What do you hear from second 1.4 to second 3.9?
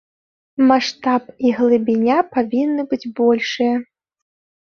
і глыбіня павінны быць большыя.